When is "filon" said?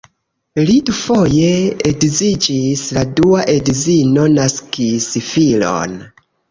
5.33-6.01